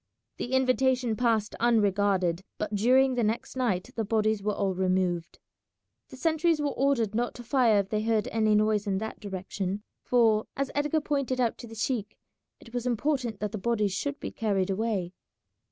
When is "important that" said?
12.87-13.51